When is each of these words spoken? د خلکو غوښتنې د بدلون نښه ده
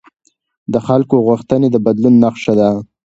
د 0.73 0.75
خلکو 0.87 1.15
غوښتنې 1.27 1.67
د 1.71 1.77
بدلون 1.85 2.13
نښه 2.23 2.53
ده 2.59 2.69